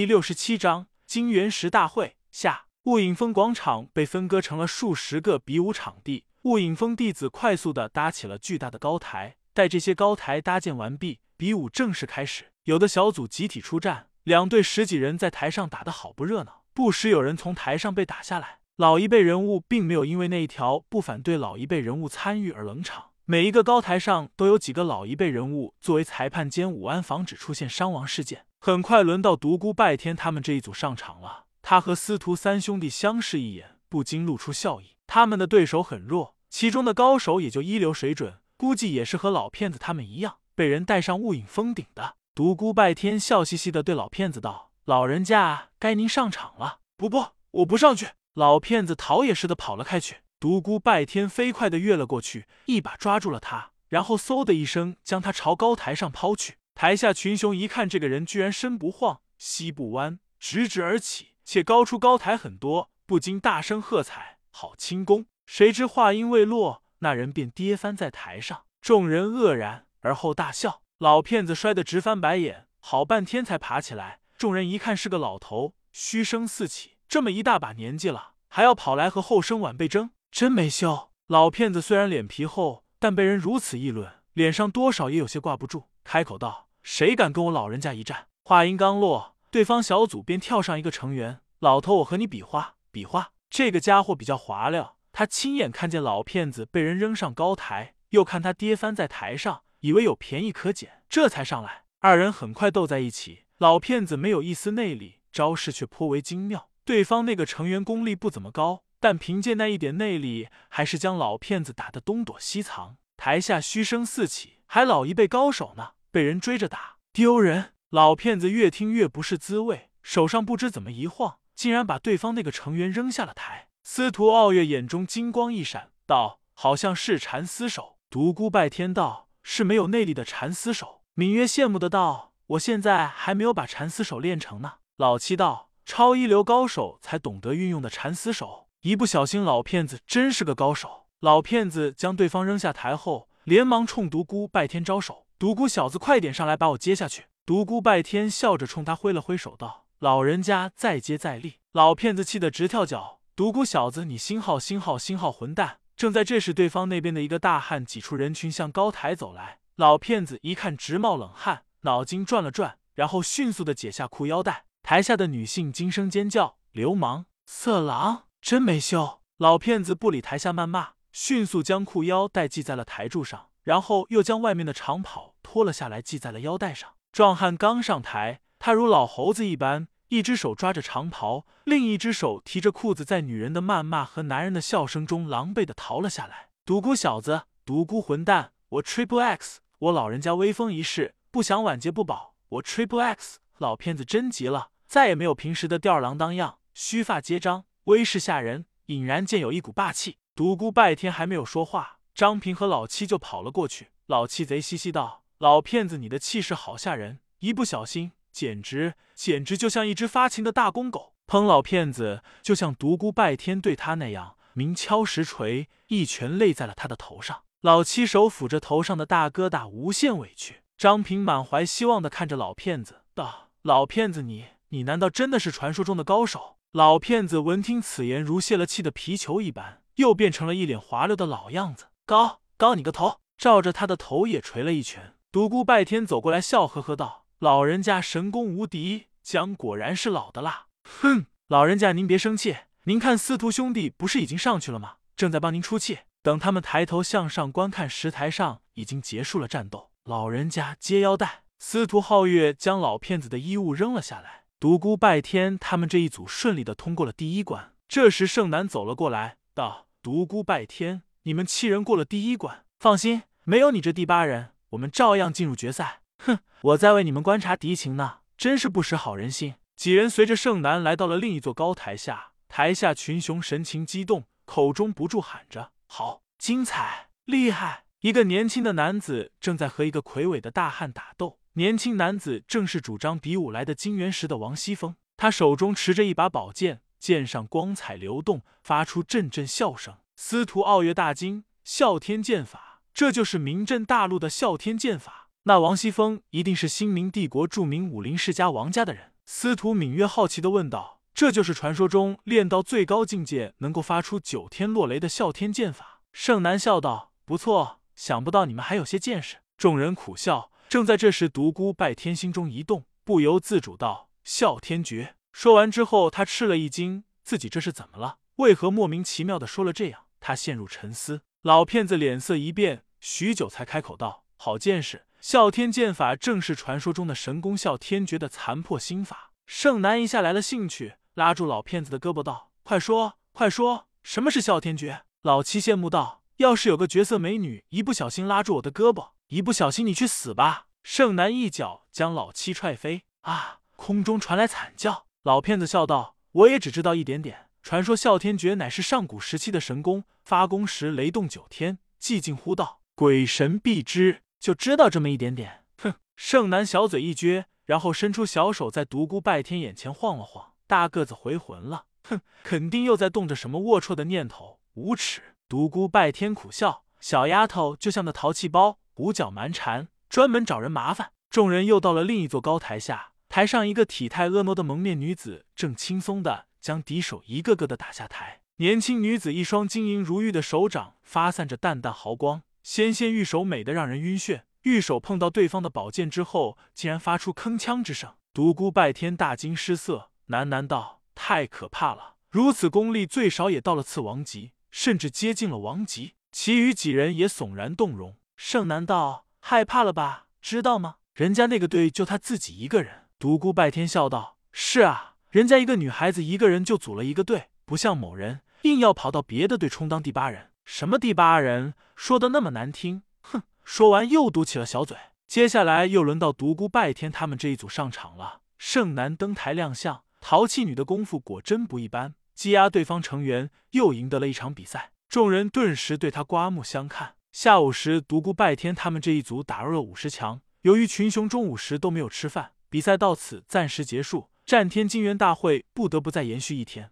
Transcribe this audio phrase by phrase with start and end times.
[0.00, 6.24] 第六十七章金元石大会下，雾影峰广场被分割成了数十个比武场地。
[6.44, 9.36] 雾影峰弟子快速的搭起了巨大的高台。
[9.52, 12.46] 待这些高台搭建完毕，比武正式开始。
[12.64, 18.60] 有的小组集体出战，两队十几人在台上打得好不热闹，不时有人从台上被打下来。
[18.76, 23.09] 老一辈人物并没有因为那一条不反对老一辈人物参与而冷场。
[23.30, 28.44] 每一个高台上都有几个老一辈人物作为裁判兼武安，防止出现伤亡事件。
[28.58, 31.44] 很快轮到独孤拜天他们这一组上场了。
[31.62, 34.96] 他和司徒三兄弟相视一眼，不禁露出笑意。
[35.06, 42.16] 他们的对手很弱，其中的高手也就一流水准，估计也是和老骗子他们一样被人带上雾影峰顶的。
[42.34, 46.80] 独孤拜天笑嘻嘻的对老骗子道：“老人家，该您上场了。
[46.98, 50.16] ”“不不，我不上去。”老骗子逃也似的跑了开去。
[50.40, 56.56] 独孤拜天飞快的跃了过去，一把抓住了他，然后嗖的一声将他朝高台上抛去。
[56.74, 70.80] 台下群雄一看，这个人居然身不晃，膝不弯，直直而起，且高出高台很多，不禁大声喝彩：“好轻功！”谁知话音未落，那人便跌翻在台上，众人愕然，而后大笑。
[70.96, 74.20] 老骗子摔得直翻白眼，好半天才爬起来。
[74.38, 76.92] 众人一看是个老头，嘘声四起。
[77.06, 81.10] 这么一大把年纪了，还要跑来和后生晚辈争，真没羞！
[81.26, 86.68] 老骗子虽然脸皮厚，但被人如此议论，脸上多少也有些挂不住，开口道。
[86.82, 88.28] 谁敢跟我老人家一战？
[88.44, 91.40] 话音刚落，对方小组便跳上一个成员。
[91.58, 93.32] 老头，我和你比划比划。
[93.50, 101.82] 这个家伙比较滑溜，他亲眼看见老骗子被人扔上高台，又看他跌翻在台上，以为有便宜可捡，这才上来。
[101.98, 103.40] 二人很快斗在一起。
[103.58, 106.70] 老骗子没有一丝内力，招式却颇为精妙。
[106.84, 112.98] 对方那个成员功力不怎么高，但凭借那一点内力，还是将老骗子打得东躲西藏。
[113.16, 115.92] 台下嘘声四起，还老一辈高手呢。
[116.12, 117.72] 被人追着打，丢人！
[117.90, 123.68] 老骗子越听越不是滋味，手上不知怎么一晃，竟然把对方那个成员扔下了台。
[123.82, 145.26] 司徒傲月眼中金光一闪，道：“好像是缠丝手。”独孤拜天道：“是没有内力的缠丝手。”芈月羡慕的道：“我现在还没有把缠丝手练成呢。”老七道：“超一流高手才懂得运用的缠丝手，一不小心老骗子真是个高手。”老骗子将对方扔下台后，连忙冲独孤拜天招手。
[145.38, 147.26] 独孤小子，快点上来把我接下去！
[147.44, 153.20] 独孤拜天笑着冲他挥了挥手，道：“老人家再接再厉。”老骗子气得直跳脚。
[153.36, 155.80] 独孤小子，你星号星号星号混蛋！
[155.94, 159.58] 正在这时，对方那边的一个大汉挤出人群向高台走来。
[159.76, 164.64] 老骗子一看直冒冷汗，脑筋转了转，然后迅速的解下裤腰带。
[164.82, 173.48] 台下的女性惊声尖叫：“流氓，色狼，真没羞！”老骗子不理台下谩骂，迅速将裤腰带系在了台柱上。
[173.62, 176.94] 然后又将外面的长袍脱了下来，系在了腰带上。
[177.12, 186.48] 壮汉刚上台，他如老猴子一般，一只手抓着长袍，另一只手提着裤子，在女人的谩骂和男人的笑声中，狼狈的逃了下来。
[186.64, 192.34] 独孤小子，独孤混蛋，我 Triple X，我老人家威风一世，不想晚节不保。
[192.48, 200.18] 我 Triple X，老骗子真急了，再也没有平时的吊儿郎当样，须发皆张，威势吓人，隐然见有一股霸气。
[200.36, 201.98] 独孤拜天还没有说话。
[202.14, 203.88] 张平和老七就跑了过去。
[204.06, 211.46] 老七贼兮兮道：“老骗子，你的气势好吓人，一不小心，简直简直就像一只发情的大公狗。”砰！
[211.46, 217.42] 老骗子就像独孤拜天对他那样，名敲实锤，一拳擂在了他的头上。
[217.60, 220.62] 老七手抚着头上的大疙瘩，无限委屈。
[220.78, 231.86] 张平满怀希望的看着老骗子道：“老骗子，你你难道真的是传说中的高手？”老骗子闻听此言，如泄了气的皮球一般，又变成了一脸滑溜的老样子。
[232.06, 233.18] 高高你个头！
[233.36, 235.16] 照着他的头也捶了一拳。
[235.32, 244.98] 独孤拜天走过来，笑呵呵道：“老人家神功无敌，姜果然是老的辣。”哼，老人家您别生气，您看司徒兄弟不是已经上去了吗？
[245.16, 245.98] 正在帮您出气。
[246.22, 249.90] 等他们抬头向上观看，石台上已经结束了战斗。
[250.04, 251.42] 老人家接腰带。
[251.58, 254.39] 司徒皓月将老骗子的衣物扔了下来。
[254.60, 257.72] 独孤拜天他们这一组顺利的通过了第一关。
[257.88, 266.02] 这时盛南走了过来，道：“独孤拜天。”你们七人过了第一关，放心，没有你这第八人，我们照样进入决赛。
[266.18, 269.54] 哼，我在为你们观察敌情呢，真是不识好人心。
[269.76, 281.38] 几人随着盛南来到了另一座高台下，台下群雄神情激动，口中不住喊着：“好，精彩，厉害！”一个年轻的男子正在和一个魁伟的大汉打斗。
[281.54, 289.96] 年轻男子正是主张比武来的金元石的王熙凤，他手中持着一把宝剑，剑上光彩流动，发出阵阵笑声。
[290.14, 295.28] 司徒傲月大惊：“啸天剑法，这就是名震大陆的啸天剑法？
[295.42, 310.52] 那王熙凤一定是新明帝国著名武林世家王家的人。”司徒敏月好奇的问道：“这就是传说中练到最高境界能够发出九天落雷的啸天剑法？”盛南笑道：“不错，想不到你们还有些见识。”众人苦笑。
[310.70, 318.18] 正在这时，独孤拜天心中一动，不由自主道：“啸天诀。”说完之后，他吃了一惊，自己这是怎么了？
[318.36, 320.02] 为何莫名其妙的说了这样？
[320.20, 321.22] 他陷入沉思。
[321.42, 343.60] 老骗子脸色一变，许久才开口道：“好剑士，啸天剑法正是传说中的神功啸天诀的残破心法。”盛南一下来了兴趣，拉住老骗子的胳膊道：“快说，快说，什么是啸天诀？”老七羡慕道：“要是有个绝色美女一不小心拉住我的胳膊，一不小心你去死吧！”盛男一脚将老七踹飞，啊！
[343.76, 345.06] 空中传来惨叫。
[345.22, 355.64] 老骗子笑道：“我也只知道一点点。”传说啸天诀乃是上古时期的神功，发功时雷动九天，寂静呼道：“鬼神必知。”就知道这么一点点。
[355.76, 355.94] 哼！
[356.16, 360.54] 盛男小嘴一撅，然后伸出小手在独孤拜天眼前晃了晃。
[360.66, 361.84] 大个子回魂了。
[362.04, 362.20] 哼！
[362.42, 364.58] 肯定又在动着什么龌龊的念头。
[364.74, 365.36] 无耻！
[365.48, 376.48] 独孤拜天苦笑：“小丫头就像那淘气包，胡搅蛮缠，专门找人麻烦。”众人又到了另一座高台下，台上一个体态婀娜的蒙面女子正轻松的。
[376.60, 378.42] 将敌手一个个的打下台。
[378.56, 384.42] 年轻女子一双晶莹如玉的手掌发散着淡淡毫光，纤纤玉手美得让人晕眩。
[384.64, 388.12] 玉手碰到对方的宝剑之后，竟然发出铿锵之声。
[388.34, 392.16] 独孤拜天大惊失色，喃喃道：“太可怕了！
[392.30, 398.16] 如此功力，最少也到了次王级，甚至接近了王级。”其余几人也悚然动容。
[398.42, 400.24] 盛南道：“害怕了吧？
[400.40, 400.96] 知道吗？
[401.12, 410.52] 人家那个队就他自己一个人。”独孤拜天笑道：“是啊。”人家一个女孩子一个人就组了一个队，不像某人硬要跑到别的队充当第八人。
[410.64, 413.02] 什么第八人，说的那么难听。
[413.20, 413.42] 哼！
[413.62, 414.96] 说完又嘟起了小嘴。
[415.28, 418.40] 接下来又轮到独孤拜天他们这一组上场了。
[418.56, 424.92] 盛男登台亮相，淘气女的功夫果真不一般，击压对方成员，又赢得了一场比赛。
[425.10, 427.16] 众人顿时对他刮目相看。
[427.32, 430.40] 下午时，独孤拜天他们这一组打入了五十强。
[430.62, 434.28] 由于群雄中午时都没有吃饭，比赛到此暂时结束。
[434.44, 436.90] 战天金元大会不得不再延续一天。